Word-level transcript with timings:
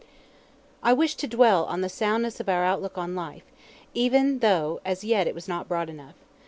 I 0.81 0.93
wish 0.93 1.13
to 1.17 1.27
dwell 1.27 1.65
on 1.65 1.81
the 1.81 1.87
soundness 1.87 2.39
of 2.39 2.49
our 2.49 2.63
outlook 2.63 2.97
on 2.97 3.13
life, 3.13 3.43
even 3.93 4.39
though 4.39 4.81
as 4.83 5.03
yet 5.03 5.27
it 5.27 5.35
was 5.35 5.47
not 5.47 5.67
broad 5.67 5.91
enough. 5.91 6.15